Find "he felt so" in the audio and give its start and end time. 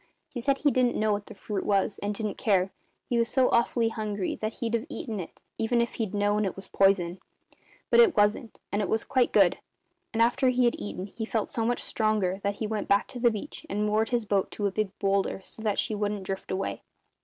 11.05-11.67